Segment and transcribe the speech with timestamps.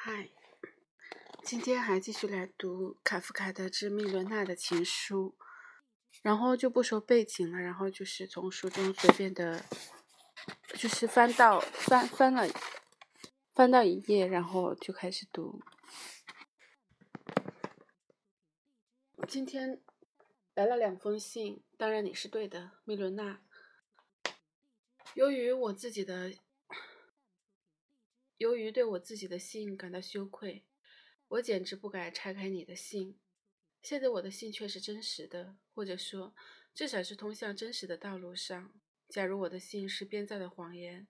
[0.00, 0.30] 嗨，
[1.42, 5.34] 今天还继续来读卡夫卡的《致密伦娜的情书》，
[6.22, 9.64] 然后就不说背景了，然后就是从书中随便的，
[10.76, 12.46] 就是翻到翻翻了，
[13.52, 15.60] 翻到一页，然后就开始读。
[19.26, 19.82] 今天
[20.54, 23.40] 来了两封信，当然你是对的，密伦娜。
[25.14, 26.32] 由于我自己的。
[28.38, 30.64] 由于对我自己的信感到羞愧，
[31.26, 33.18] 我简直不敢拆开你的信。
[33.82, 36.34] 现在我的信却是真实的，或者说，
[36.72, 38.72] 至少是通向真实的道路上。
[39.08, 41.08] 假如我的信是编造的谎言，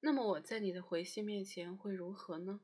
[0.00, 2.60] 那么我在你的回信面前会如何呢？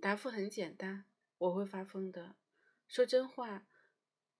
[0.00, 1.04] 答复很简单，
[1.38, 2.34] 我会发疯的。
[2.88, 3.68] 说真话，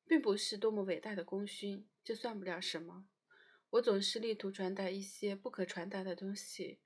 [0.04, 3.06] 并不是多么伟大的功勋，这算不了什么。
[3.70, 6.80] 我总是力图传达一些不可传达的东西。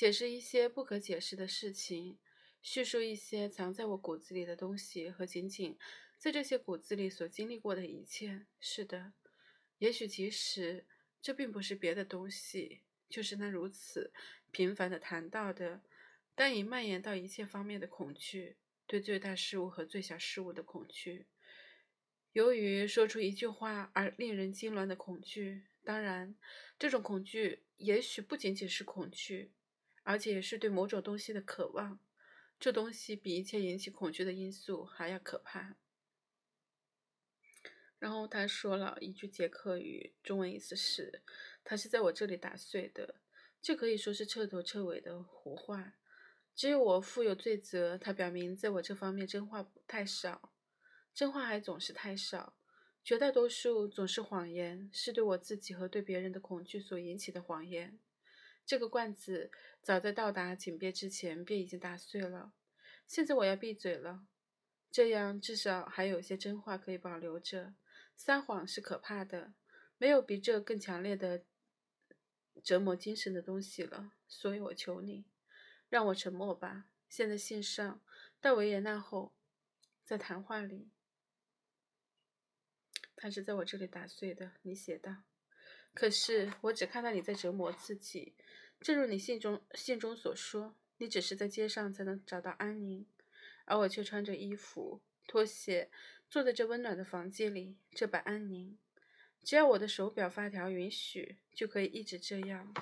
[0.00, 2.18] 解释一些不可解释的事情，
[2.62, 5.76] 叙述一些藏在我骨子里的东西和仅仅
[6.16, 8.46] 在这些骨子里所经历过的一切。
[8.58, 9.12] 是的，
[9.76, 10.86] 也许即使
[11.20, 14.10] 这并不是别的东西，就是那如此
[14.50, 15.82] 频繁的谈到的，
[16.34, 18.56] 但已蔓延到一切方面的恐惧，
[18.86, 21.26] 对最大事物和最小事物的恐惧，
[22.32, 25.64] 由于说出一句话而令人痉挛的恐惧。
[25.84, 26.34] 当然，
[26.78, 29.52] 这种恐惧也许不仅仅是恐惧。
[30.02, 32.00] 而且是对某种东西的渴望，
[32.58, 35.76] 这东西比一切引起恐惧的因素还要可怕。
[37.98, 41.22] 然后他说了一句捷克语，中文意思是
[41.62, 43.16] ：“他是在我这里打碎的。”
[43.60, 45.94] 这可以说是彻头彻尾的胡话。
[46.54, 47.98] 只有我负有罪责。
[47.98, 50.52] 他表明在我这方面真话太少，
[51.12, 52.54] 真话还总是太少，
[53.04, 57.98] 绝大多数总是谎言，是对我自己和对别人的恐惧所引起的谎言。
[58.64, 59.50] 这个罐子
[59.82, 62.52] 早在到达井边之前便已经打碎了。
[63.06, 64.26] 现在我要闭嘴了，
[64.90, 67.74] 这样至少还有些真话可以保留着。
[68.14, 69.54] 撒谎是可怕的，
[69.98, 71.44] 没有比这更强烈的
[72.62, 74.12] 折磨精神的东西了。
[74.28, 75.24] 所以我求你，
[75.88, 76.90] 让我沉默吧。
[77.08, 78.00] 现在信上
[78.40, 79.34] 到维也纳后，
[80.04, 80.90] 在谈话里，
[83.16, 84.52] 它是在我这里打碎的。
[84.62, 85.29] 你写道。
[85.92, 88.34] 可是我只看到你在折磨自己，
[88.80, 93.06] 正如你信中信中所说，你只是在街上才能找到安宁，
[93.64, 95.90] 而我却穿着衣服、拖鞋，
[96.28, 98.78] 坐在这温暖的房间里，这般安宁。
[99.42, 102.72] 只要我的手表发条允许，就可以一直这样。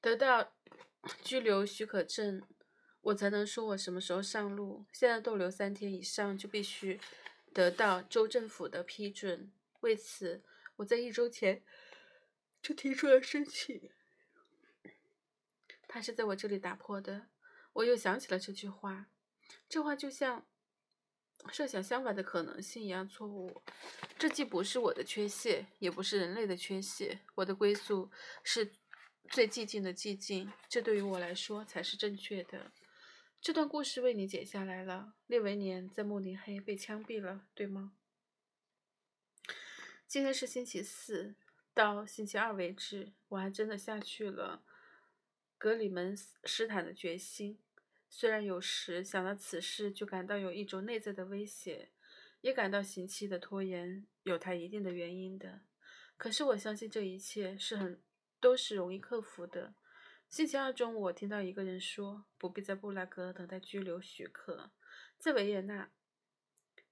[0.00, 0.52] 得到
[1.22, 2.42] 拘留许可证，
[3.00, 4.84] 我才能说我什么时候上路。
[4.92, 7.00] 现在逗留三天以上，就必须。
[7.52, 10.42] 得到州政府的批准，为此
[10.76, 11.62] 我在一周前
[12.62, 13.90] 就提出了申请。
[15.86, 17.26] 他是在我这里打破的。
[17.74, 19.06] 我又想起了这句话，
[19.68, 20.46] 这话就像
[21.50, 23.62] 设想相反的可能性一样错误。
[24.18, 27.20] 这既不是我的缺陷，也不是人类的缺陷。
[27.34, 28.10] 我的归宿
[28.42, 28.72] 是
[29.28, 32.72] 最寂静的寂静，这对于我来说才是正确的。
[33.42, 35.14] 这段故事为你剪下来了。
[35.26, 37.96] 列维年在慕尼黑被枪毙了，对吗？
[40.06, 41.34] 今天是星期四，
[41.74, 44.62] 到星期二为止，我还真的下去了
[45.58, 47.58] 格里门斯坦的决心。
[48.08, 51.90] 虽然有时想到此事就感到有一种内在的威胁，
[52.42, 55.62] 也感到刑期的拖延有它一定的原因的。
[56.16, 58.00] 可是我相信这一切是很
[58.38, 59.74] 都是容易克服的。
[60.32, 64.70] 星期二中午，我听到一个人说：“不必在布拉格等待拘留许可，
[65.18, 65.90] 在维也纳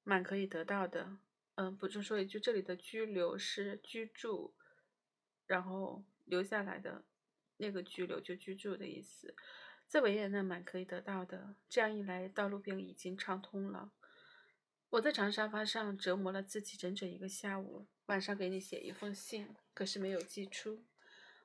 [0.04, 1.16] 满可以得到的。”
[1.56, 4.52] 嗯，补充说一句，这里的拘留是居住，
[5.46, 7.06] 然后留下来的
[7.56, 9.34] 那个拘留就居住的意思，
[9.86, 11.54] 在维也纳满可以得到的。
[11.66, 13.90] 这样一来，道路便已经畅通了。
[14.90, 20.84] 我在长沙发上折磨了自己整整一个下午，晚上给你写一封信，可是没有寄出。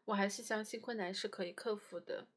[0.06, 2.28] 我还是相信困难是可以克服的，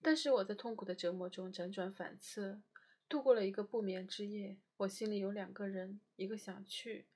[0.00, 2.62] 但是我在痛苦的折磨中辗转反侧，
[3.08, 4.56] 度过了一个不眠之夜。
[4.78, 7.06] 我心里有两个人，一个想去，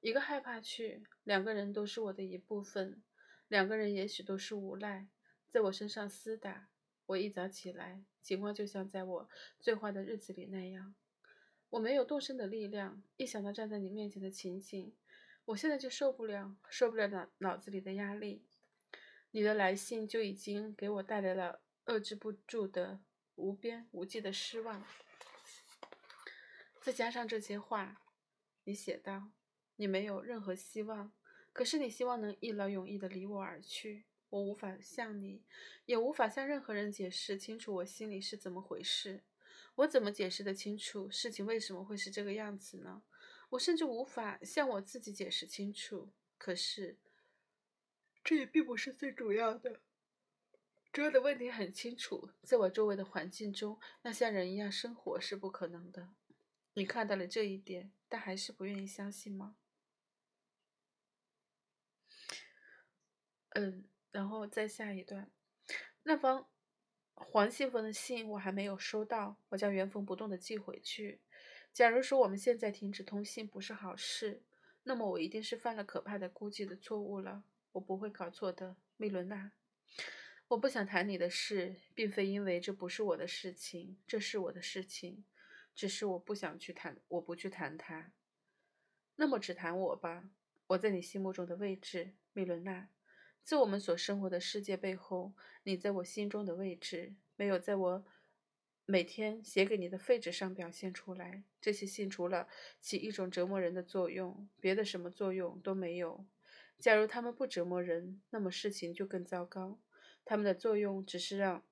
[0.00, 1.04] 一个害怕去。
[1.24, 3.02] 两个人都是我的一部分，
[3.48, 5.08] 两个人也许都是无赖，
[5.46, 6.68] 在我身上厮打。
[7.06, 9.28] 我一早起来，情况就像在我
[9.60, 10.94] 最坏的日子里那样。
[11.68, 14.94] 我没有动身的力量，一想到站在你面前的情景，
[15.44, 18.42] 我现在就受不了，受不了脑脑子里的压力。
[19.36, 23.00] 你的来信就已经给我带来了遏制不住的
[23.34, 24.86] 无边无际的失望，
[26.80, 28.00] 再加上这些话，
[28.62, 29.32] 你写道
[29.74, 31.12] ：“你没有任何希望，
[31.52, 35.42] 可是你希望能一劳永逸的离我而去。”我无法向你，
[35.86, 39.24] 也无法向任何人解释清楚我心里是怎么回事。
[39.74, 43.02] 我怎么解释得清楚事情为什么会是这个样子呢？
[43.50, 46.12] 我甚至无法向我自己解释清楚。
[46.38, 46.98] 可是，
[48.24, 49.80] 这也并不是最主要的。
[50.90, 56.14] 主要的问题很清楚，在我周围的环境中，那像人一样生活是不可能的。
[56.72, 59.56] 你看到了这一点，但还是不愿意相信吗？
[63.50, 65.30] 嗯，然后再下一段，
[66.04, 66.46] 那封
[67.14, 71.20] 黄信封的信我还没有收到，我将原封不动的寄回去。
[71.72, 74.42] 假如说我们现在停止通信不是好事，
[74.84, 77.44] 那么我一定是犯了可怕的估计的错误了。
[77.74, 79.52] 我不会搞错的，米伦娜。
[80.48, 85.24] 我不想谈你的事，并非因为这不是我的事情，这是我的事情，
[85.74, 88.12] 只是我不想去谈，我不去谈它。
[89.16, 90.30] 那么只谈我吧，
[90.68, 92.90] 我在你心目中的位置，米伦娜。
[93.42, 95.34] 在我们所生活的世界背后，
[95.64, 98.04] 你在我心中的位置没有在我
[98.86, 101.42] 每天写给你的废纸上表现出来。
[101.60, 102.48] 这些信除了
[102.80, 106.24] 起一种折磨人的作用，别的什么作用都没有。
[106.78, 109.80] 假如他们不折磨人，那么事情就更糟糕。
[110.24, 111.64] 他们的作用只是让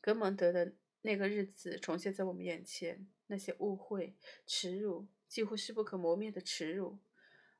[0.00, 4.14] 格蒙德的那个日子重现在我们眼前，那些误会、
[4.46, 6.98] 耻辱，几乎是不可磨灭的耻辱。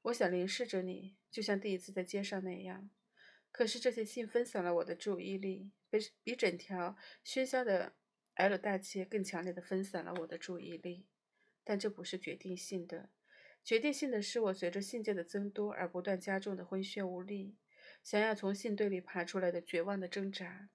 [0.03, 2.91] 我想凝视着你，就像第一次在街上那样。
[3.50, 7.94] 可是这些信分散了我的注意力，比比整条喧嚣的
[8.35, 11.06] L 大街更强烈的分散了我的注意力。
[11.62, 13.09] 但这不是决定性的，
[13.65, 17.57] 决定性的是我随着信件的增多而不断加重的昏眩无力，
[18.03, 20.69] 想要从信堆里爬出来的绝望的挣扎，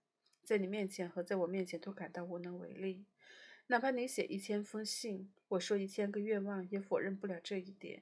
[0.44, 3.06] 在你面前和在我面前都感到无能为力。
[3.68, 8.02] 哪怕你写一千封信，我说一千个愿望，也否认不了这一点。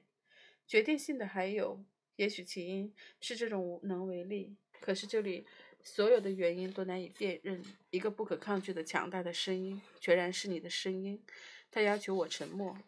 [0.66, 1.84] 决定性的还有，
[2.16, 4.56] 也许起因是这种无能为力。
[4.80, 5.46] 可是这里
[5.82, 11.22] 所有的原因都难以辨认，一个不可抗拒的强大的声音，全然是你的声音。
[11.70, 12.78] 他要求我沉默。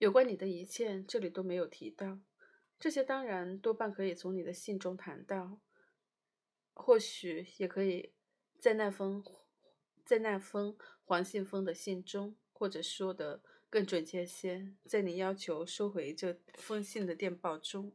[0.00, 2.20] 有关你的一切，这里都没有提到。
[2.78, 5.60] 这些当然多半可以从你的信中谈到，
[6.72, 8.14] 或许也可以
[8.58, 9.22] 在那封
[10.02, 10.74] 在那封
[11.04, 17.92] 黄信封的信中，或者说的更准确些，在你要求收回这封信的电报中。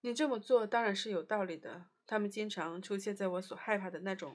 [0.00, 1.86] 你这么做当然是有道理的。
[2.08, 4.34] 他们经常出现在我所害怕的那种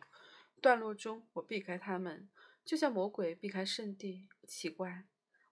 [0.61, 2.29] 段落中，我避开他们，
[2.63, 4.29] 就像魔鬼避开圣地。
[4.47, 5.03] 奇怪，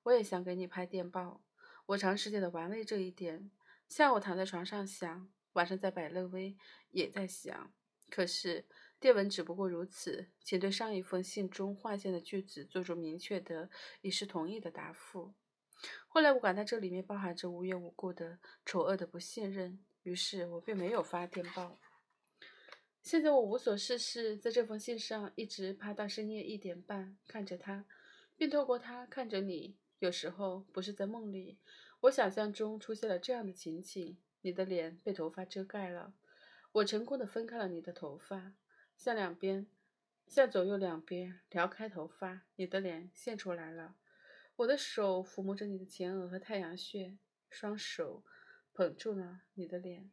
[0.03, 1.41] 我也想给你拍电报。
[1.87, 3.51] 我长时间的玩味这一点。
[3.87, 6.55] 下午躺在床上想，晚上在百乐威
[6.91, 7.73] 也在想。
[8.09, 8.65] 可是
[8.99, 13.69] 电文只不过如此，请对上一封信中划线的句子做出明确的
[14.01, 15.33] 以示同意的答复。
[16.07, 19.83] 后来我感到这里面包含着无缘无故的丑恶的不信任。
[20.03, 21.79] 于是我并没有发电报。
[23.01, 27.85] 现在我无所事事，在这封信上一直趴到深夜一点半，看着它，
[28.35, 29.77] 并透过它看着你。
[30.03, 31.57] 有时候不是在梦里，
[32.01, 36.13] 我想象中出现了这样的情景：你的脸被头发遮盖了，
[36.73, 38.51] 我成功的分开了你的头发，
[38.97, 39.65] 向两边，
[40.27, 43.95] 向左右两边撩开头发，你的脸现出来了。
[44.57, 47.17] 我的手抚摸着你的前额和太阳穴，
[47.49, 48.25] 双手。
[48.75, 50.11] 捧住了你的脸，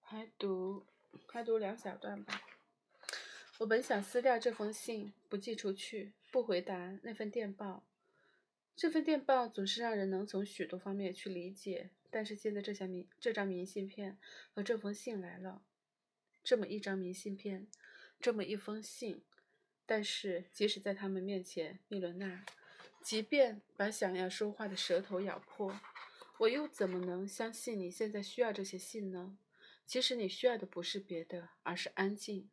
[0.00, 0.84] 还读
[1.30, 2.40] 快读两小段吧。
[3.58, 7.84] 我本想撕掉这封信，不寄出去，不回答那份电报。
[8.74, 11.90] 这份电报总是让人能从许多方面去理解。
[12.08, 14.16] 但是现在这张明这张明信片
[14.54, 15.60] 和这封信来了，
[16.42, 17.66] 这么一张明信片，
[18.18, 19.22] 这么一封信。
[19.84, 22.46] 但是，即使在他们面前，米伦娜，
[23.02, 25.78] 即便把想要说话的舌头咬破，
[26.38, 29.36] 我又怎么能相信你现在需要这些信呢？
[29.88, 32.50] 其实你需要的不是别的，而是安静，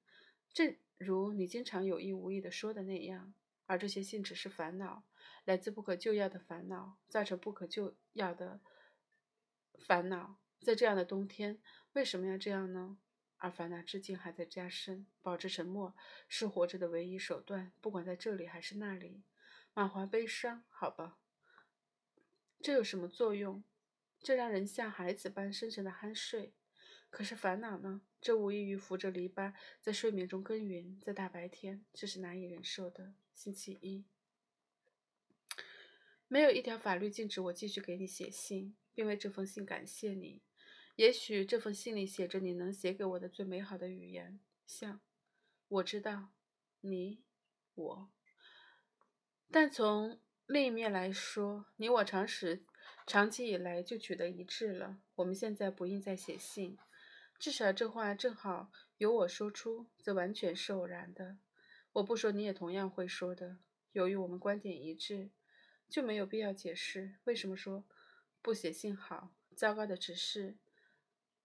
[0.53, 3.33] 正如你经常有意无意的说的那样。
[3.65, 5.03] 而这些信只是烦恼，
[5.43, 8.61] 来自不可救药的烦恼，造成不可救药的
[9.85, 10.37] 烦恼。
[10.61, 11.59] 在这样的冬天，
[11.91, 12.99] 为什么要这样呢？
[13.35, 15.05] 而烦恼至今还在加深。
[15.21, 15.93] 保持沉默
[16.29, 19.23] 是活着的唯一手段，不管在这里还是那里。
[19.73, 21.17] 满怀悲伤，好吧，
[22.61, 23.61] 这有什么作用？
[24.21, 26.53] 这让人像孩子般深沉的酣睡。
[27.09, 28.01] 可是烦恼呢？
[28.19, 33.13] 这无异于扶着篱笆在睡眠中耕耘，在大白天，这是难以忍受的。
[33.33, 34.05] 星期一，
[36.27, 40.41] 没有一条法律禁止我继续给你写信，并为这封信感谢你。
[40.95, 45.01] 也许这封信里写着你能写给我的最美好的语言，像
[45.67, 46.29] 我知道
[46.81, 47.21] 你
[47.75, 48.09] 我，
[49.51, 52.63] 但从另一面来说，你我长时
[53.05, 55.01] 长期以来就取得一致了。
[55.15, 56.77] 我们现在不应再写信，
[57.37, 61.37] 至少这话正好由我说出，则完全是偶然的。
[61.93, 63.57] 我不说，你也同样会说的。
[63.91, 65.29] 由于我们观点一致，
[65.87, 67.85] 就没有必要解释为什么说
[68.41, 69.31] 不写信好。
[69.55, 70.57] 糟糕的只是，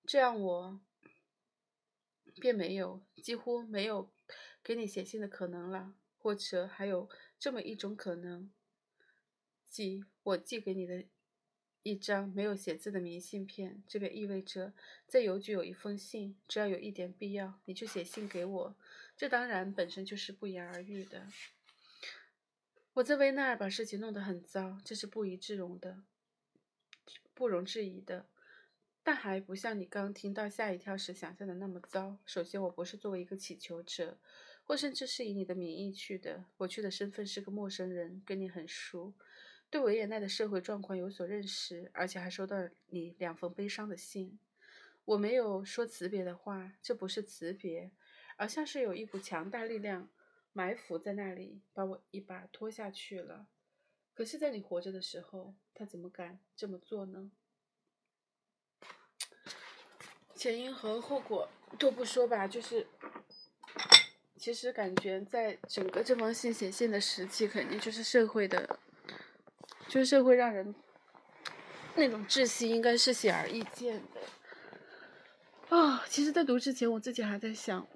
[0.04, 0.80] 这样我
[2.40, 4.11] 便没有几乎没有
[4.64, 8.50] 给你写信的可能了，或者还有这么一种可能。
[9.64, 11.04] 即我寄给你的
[11.83, 14.75] 一张没有写字的明信片，这便意味着
[15.07, 18.77] 在邮局有一封信，只要有一点必要，你就写信给我。
[19.17, 21.27] 这当然本身就是不言而喻的。
[22.95, 26.03] 我在维纳尔把事情弄得很糟，这是不宜置容的，
[27.33, 28.27] 不容置疑的。
[29.03, 32.19] 但还不像你刚听到吓一跳时想象的那么糟。
[32.27, 34.19] 首先，我不是作为一个乞求者，
[34.65, 36.45] 或甚至是以你的名义去的。
[36.59, 39.15] 我去的身份是个陌生人，跟你很熟。
[39.71, 44.41] 对维也纳的社会状况有所认识，而且还收到你两封悲伤的信。
[45.05, 47.93] 我没有说辞别的话，这不是辞别，
[48.37, 50.11] 而像是有一股强大力量
[50.53, 53.47] 埋伏在那里，把我一把拖下去了。
[54.12, 57.31] 可是，在你活着的时候，他怎么敢这么做呢？
[60.35, 61.49] 前因和后果
[61.79, 62.87] 都不说吧，就是，
[64.37, 68.81] 其实感觉在整个这封信写信的时期，肯定就是社会的。
[69.90, 70.73] 就是会让人
[71.97, 74.00] 那种窒息，应该是显而易见
[75.68, 76.04] 的啊。
[76.06, 77.88] 其实，在读之前，我自己还在想，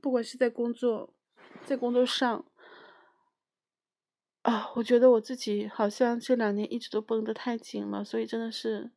[0.00, 1.12] 不管是在工作，
[1.66, 2.46] 在工作上
[4.40, 8.90] 啊，我觉得我自己好像这两年一直都绷得太紧了，所以真的是，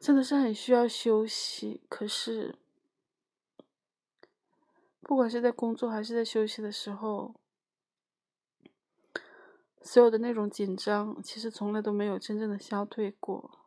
[0.00, 1.82] 真的是很需要休息。
[1.90, 2.56] 可是，
[5.02, 7.34] 不管是在工作还是在休息的时候。
[9.86, 13.60] 所有的那种紧张，其实从来都没有真正的消退过。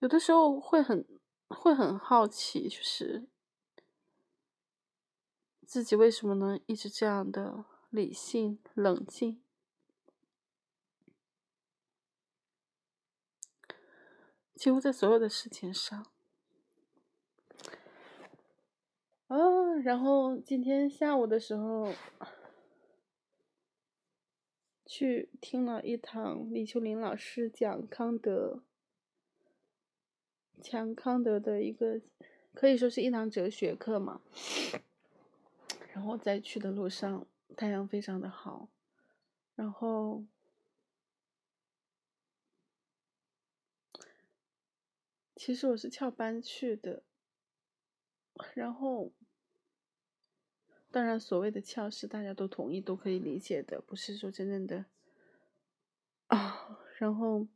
[0.00, 1.08] 有的时候会很
[1.48, 3.26] 会很好奇，就是
[5.64, 9.42] 自己为什么能一直这样的理性冷静，
[14.54, 16.06] 几乎在所有的事情上。
[19.28, 19.38] 啊，
[19.82, 21.90] 然后今天下午的时候。
[24.86, 28.62] 去听了一堂李秋林老师讲康德，
[30.62, 32.00] 讲康德的一个
[32.54, 34.22] 可以说是一堂哲学课嘛。
[35.92, 37.26] 然后在去的路上，
[37.56, 38.68] 太阳非常的好。
[39.56, 40.24] 然后，
[45.34, 47.02] 其实我是翘班去的。
[48.54, 49.10] 然后。
[50.96, 54.86] 当然，所谓的翘是大家都同意、都可以理解的，不是说真正的
[56.28, 56.78] 啊。
[56.96, 57.46] 然后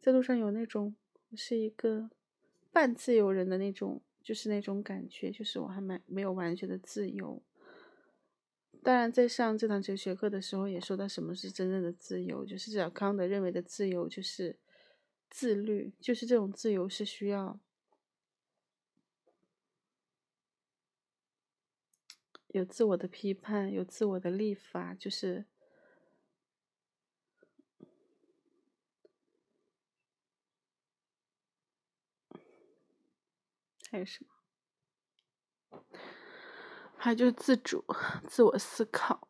[0.00, 0.96] 在路上有那种
[1.36, 2.10] 是一个
[2.72, 7.40] 半自由人的那种，就是那种感觉，就是我还蛮没有完全的自由。
[8.82, 14.58] 当然，在上这堂哲学课的时候，也说到什么是真正的自由，就是小康的认为的自由就是
[15.30, 17.60] 自律，就是这种自由是需要。
[22.52, 25.44] 有自我的批判，有自我的立法，就是
[33.90, 34.30] 还有什么？
[36.96, 37.84] 还有就是自主、
[38.28, 39.28] 自我思考。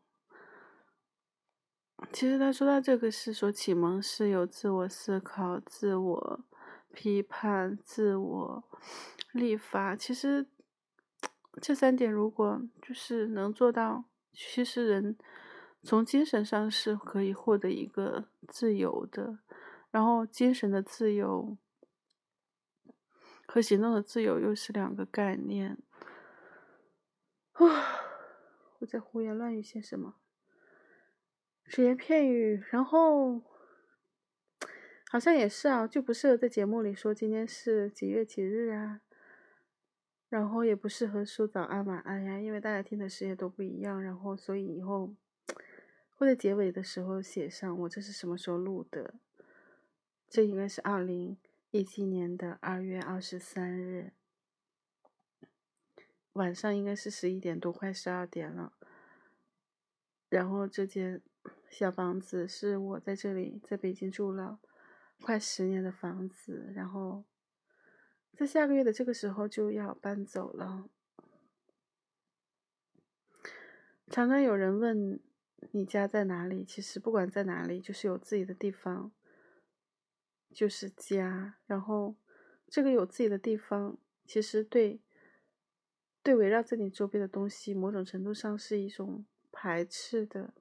[2.13, 6.45] 其实他说到这个是说启蒙是有自我思考、自我
[6.93, 8.65] 批判、自我
[9.33, 9.95] 立法。
[9.95, 10.49] 其实。
[11.63, 15.17] 这三点如果就是能做到，其实人
[15.85, 19.39] 从精神上是可以获得一个自由的，
[19.93, 21.57] 然后精神的自由
[23.47, 25.79] 和行动的自由又是两个概念。
[27.53, 27.65] 啊，
[28.81, 30.17] 我在胡言乱语些什么？
[31.67, 33.41] 只言片语，然后
[35.13, 39.01] 好像也是啊，就不适合在节目里说今天是几月几日啊。
[40.33, 44.03] 然后也不适合说早安晚安呀，因为大家听的时间都不一样。
[44.03, 45.15] 然后所以以后
[46.17, 49.13] 会在结尾的时候写上我这是什么时候录的，
[50.31, 51.37] 这应该是二零
[51.71, 54.13] 一七年的二月二十三日
[56.33, 58.73] 晚上，应该是十一点多，快十二点了。
[60.31, 61.21] 然后这间
[61.69, 64.59] 小房子是我在这里在北京住了
[65.21, 67.25] 快十年的房子，然后。
[68.43, 70.91] 在下个月的这个时候就要搬走了。
[74.11, 75.21] 常常有人问
[75.71, 79.13] 你家在哪里，其实不管在哪里，就是有自己的地方，
[80.53, 81.57] 就是家。
[81.67, 82.17] 然后
[82.67, 83.97] 这个有自己的地方，
[84.27, 85.01] 其实对
[86.25, 90.53] 对围绕在你周边的东西，某种程度上是一种排斥的。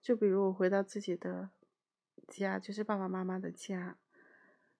[0.00, 1.50] 就比如我回到自己的
[2.28, 3.98] 家，就是爸爸妈妈的家，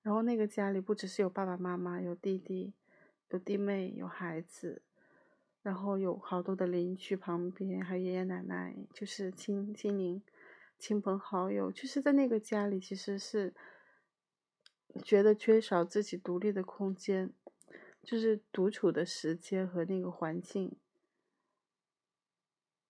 [0.03, 2.75] 然后那个家里不只是有爸爸妈妈，有弟弟，
[3.29, 4.83] 有弟妹，有孩子。
[5.63, 10.23] 然后有好多的邻居旁边，还有爷爷奶奶，就是亲亲邻、
[10.79, 13.55] 亲朋好友，就是在那个家里，其实是
[15.05, 17.35] 觉得缺少自己独立的空间，
[18.03, 20.75] 就是独处的时间和那个环境，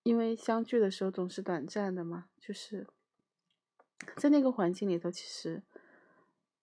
[0.04, 2.86] 因为相聚的时候总是短暂的嘛，就是
[4.16, 5.64] 在那个环境里头，其实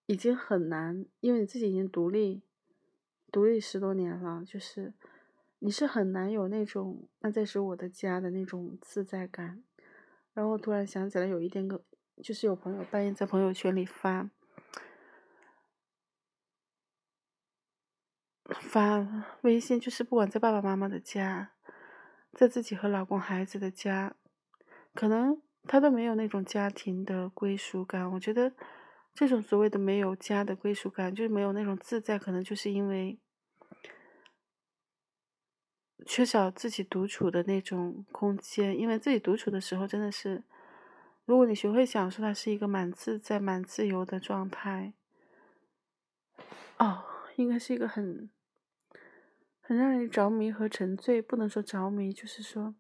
[0.08, 2.42] 已经很难，因为你自己已经独立，
[3.32, 4.94] 独立十多年了，就是。
[5.60, 9.64] 你是很难有那种那这是我的家的那种自在感，
[10.36, 11.84] 然后突然想起来有一天个，
[12.22, 14.30] 就是有朋友半夜在朋友圈里发
[18.44, 21.54] 发微信，就是不管在爸爸妈妈的家，
[22.34, 24.16] 在自己和老公孩子的家，
[24.94, 28.12] 可能他都没有那种家庭的归属感。
[28.12, 28.54] 我觉得
[29.18, 33.18] 这种所谓的没有家的归属感，就是没有那种自在，可能就是因为。
[36.06, 40.44] 缺少自己独处的那种空间，因为自己独处的时候真的是，
[41.26, 44.94] 如果你学会享受它，是一个蛮自在、蛮自由的状态。
[46.78, 47.04] 哦，
[47.36, 48.30] 应该是一个很
[49.60, 52.76] 很让人着迷和沉醉，不能说着迷，就是说，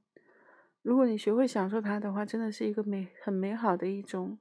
[0.83, 4.37] 如果你学会享受它的话，真的是一个美很美好的一种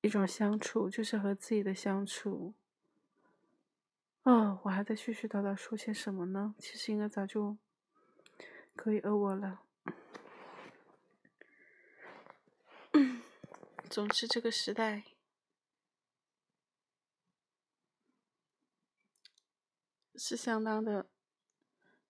[0.00, 2.54] 一种相处，就是和自己的相处。
[4.22, 6.54] 哦，我还在絮絮叨叨说些什么呢？
[6.58, 7.58] 其实应该早就
[8.76, 9.62] 可以饿我了。
[13.90, 15.02] 总之，这个时代
[20.14, 21.08] 是相当的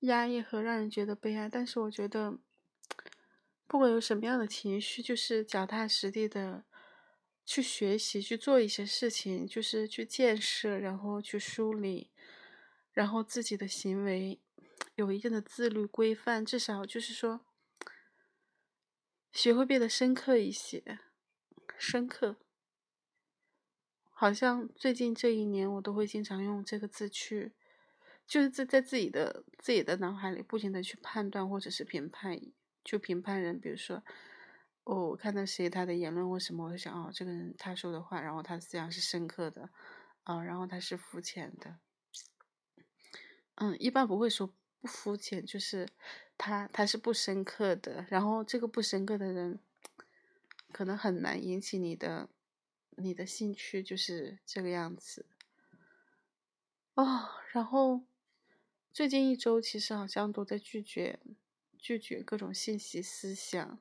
[0.01, 1.49] 压抑和让人觉得悲哀。
[1.49, 2.39] 但是，我觉得
[3.67, 6.65] 不管有什么样的情绪，就是脚踏实地的。
[7.51, 12.11] 去学习，去做一些事情，就是去建设，然后去梳理，
[12.93, 14.39] 然后自己的行为
[14.97, 17.41] 有一定的自律规范，至少就是说，
[19.33, 20.99] 学会变得深刻一些，
[21.79, 22.37] 深刻。
[24.11, 27.53] 好像最近这一年，我都会经常用这个字去，
[28.27, 32.39] 就是在在自己的自己的脑海里不停的去判断或者是评判，
[32.85, 34.05] 就评判人，比如说。
[34.89, 39.69] 哦，我看到谁他的言论为什么，我就想，哦，这个人他说的话，然后他的思想是深刻的，
[40.25, 41.77] 啊，然后他是肤浅的，
[43.57, 44.47] 嗯，一般不会说
[44.81, 45.87] 不肤浅，就是
[46.39, 49.59] 他他是不深刻的，然后这个不深刻的人，
[50.73, 52.31] 可能很难引起你的
[52.97, 55.27] 你的兴趣，就是这个样子。
[56.95, 58.01] 哦，然后
[58.91, 61.21] 最近一周其实好像都在拒绝
[61.77, 63.79] 拒绝各种信息思想。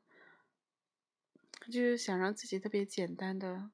[1.72, 3.72] 就是想让自己特别简单的，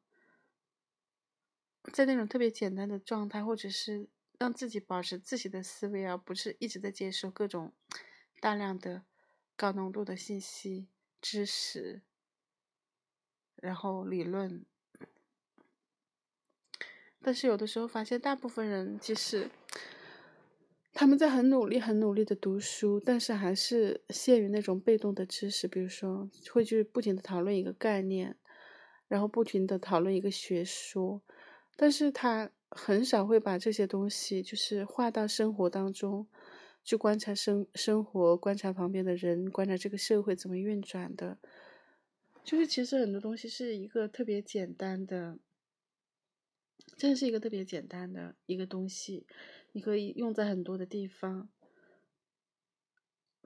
[1.91, 7.73] 在那种特别简单的状态，或者是让自己保持自己的思维，而不是一直在接受各种
[8.39, 9.03] 大量的
[9.55, 10.87] 高浓度的信息、
[11.21, 12.01] 知识，
[13.55, 14.65] 然后理论。
[17.21, 19.49] 但是有的时候发现，大部分人其实。
[20.93, 28.37] 他们在很努力、很努力的读书，但是还是限于那种被动的知识，比如说会去不停的讨论一个概念，
[29.07, 31.23] 然后不停的讨论一个学说，
[31.75, 36.27] 但是他很少会把这些东西就是化到生活当中，
[36.83, 41.39] 去观察生生活，观察旁边的人，观察这个社会怎么运转的，
[42.43, 45.39] 就是其实很多东西是一个特别简单的，
[46.95, 49.25] 真是一个特别简单的一个东西。
[49.73, 51.49] 你可以用在很多的地方，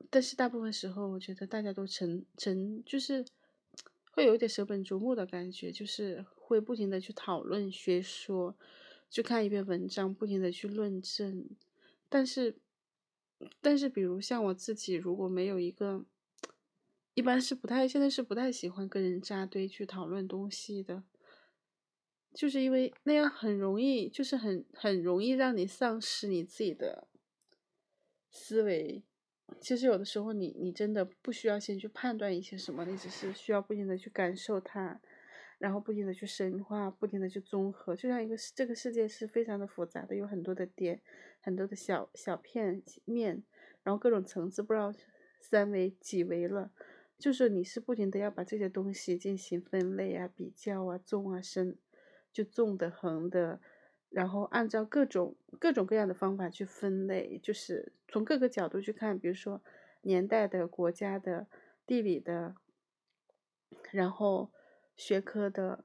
[0.10, 3.26] 但是大部分时候，我觉得大家都成成就是
[4.12, 8.56] 会有一点舍本逐末的感觉，就是会不停的去讨论学说，
[9.10, 11.50] 去看一篇文章，不停的去论证。
[12.10, 12.58] 但是，
[13.62, 16.06] 但是，比如像我自己，如果没有一个，
[17.14, 21.04] 一般是不太现在是不太喜欢跟人扎堆去讨论东西的。
[22.34, 27.08] 就是因为那样很容易，就是很很容易让你丧失你自己的
[28.30, 29.04] 思维。
[29.62, 35.00] 其实有的时候，你你真的不需要先去判断一些什么，你只是需要不停的去感受它，
[35.58, 37.96] 然后不停的去深化，不停的去综合。
[37.96, 41.02] 就像一个这个世界是非常的复杂的，有很多的点，
[41.40, 43.42] 很多的小小片面，
[43.84, 44.94] 然后各种层次不知道
[45.40, 46.72] 三维几维了，
[47.18, 51.78] 就是你是不停的要把这些东西进行分类啊、比较啊、综啊、深，
[52.38, 53.60] 就纵的、横的，
[54.10, 59.60] 然后按照各种各种各样的方法去分类，就是从各个角度去看，比如说
[60.02, 61.48] 年代的、国家的、
[61.88, 62.54] 地理的，
[63.92, 64.52] 然后
[64.96, 65.84] 学科的，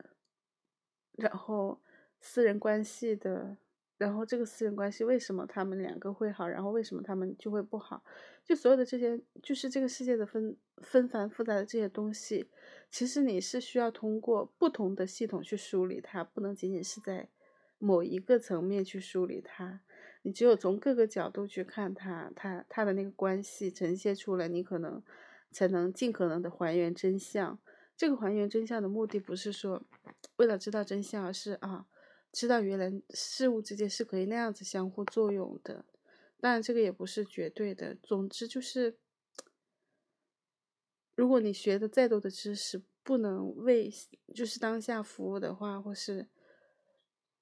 [1.13, 1.81] 然后
[2.21, 3.57] 私人关系的。
[4.03, 8.03] 然后这个私人关系为什么他们两个会好，然后为什么他们就会不好？
[8.45, 12.51] 就所有的这些，就是这个世界的纷纷繁复杂的这些东西，
[12.91, 17.29] 其实你是需要通过不同的系统去梳理它，不能仅仅是在
[17.79, 19.83] 某一个层面去梳理它。
[20.23, 25.01] 你只有从各个角度去看它，它它的那个关系呈现出来，你可能
[25.53, 27.57] 才能尽可能的还原真相。
[27.97, 29.85] 这个还原真相的目的不是说
[30.39, 31.87] 为了知道真相，而是啊。
[32.33, 35.85] 知道原来事物之间是可以那样子相互作用的，
[36.41, 37.95] 当然这个也不是绝对的。
[38.03, 38.97] 总之就是，
[41.15, 43.93] 如果你学的再多的知识不能为
[44.35, 46.27] 就是当下服务的话，或是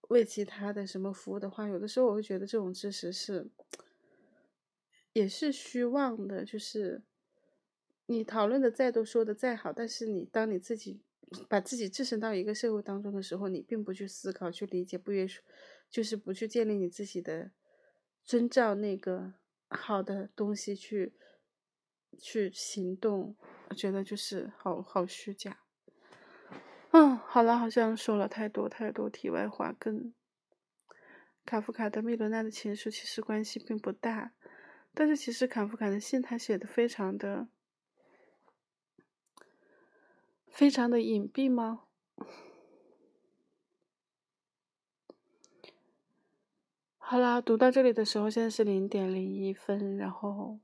[0.08, 3.48] 为其他的什么服务的话，有的时候我会觉得这种知识是
[5.12, 6.44] 也是虚妄的。
[6.44, 7.02] 就是
[8.06, 11.00] 你讨论的再多，说的再好，但是你当你自己。
[11.48, 15.42] 把自己置身到一个社会当中的时候，你并不去思考、去理解、不约束，
[15.88, 17.52] 就是不去建立你自己的
[18.24, 19.34] 遵照那个
[19.68, 21.14] 好的东西去
[22.18, 23.36] 去行动，
[23.68, 25.60] 我觉得就是好好虚假。
[26.90, 30.12] 嗯，好了，好像说了太多太多题外话，跟
[31.44, 34.32] 卡夫卡的米罗娜的情书其实关系并不大，
[34.92, 37.46] 但是其实卡夫卡的信他写的非常的。
[40.60, 41.84] 非常的隐蔽吗？
[46.98, 50.58] 好啦，读到这里的时候，现在是零点零一分，然后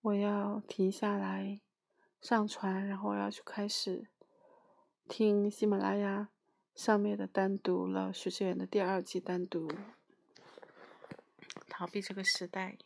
[0.00, 1.60] 我要停下来
[2.20, 4.08] 上传，然后我要去开始
[5.08, 6.30] 听喜马拉雅
[6.74, 9.70] 上面的单独了，徐志远的第二季单独，
[11.68, 12.78] 逃避这个时代。